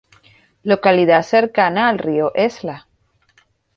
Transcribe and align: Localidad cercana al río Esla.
Localidad 0.63 1.21
cercana 1.21 1.87
al 1.87 1.99
río 1.99 2.31
Esla. 2.33 2.87